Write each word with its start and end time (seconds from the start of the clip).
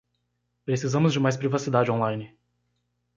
Precisamos 0.65 1.13
de 1.13 1.19
mais 1.19 1.37
privacidade 1.37 1.91
online. 1.91 2.35